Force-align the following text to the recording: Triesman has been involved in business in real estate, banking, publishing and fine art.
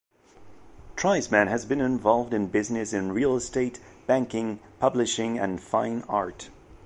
Triesman 0.95 1.47
has 1.47 1.63
been 1.67 1.79
involved 1.79 2.33
in 2.33 2.47
business 2.47 2.91
in 2.91 3.11
real 3.11 3.35
estate, 3.35 3.79
banking, 4.07 4.57
publishing 4.79 5.37
and 5.37 5.61
fine 5.61 6.01
art. 6.09 6.49